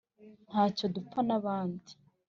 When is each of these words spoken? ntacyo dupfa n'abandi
ntacyo 0.49 0.85
dupfa 0.95 1.19
n'abandi 1.27 1.91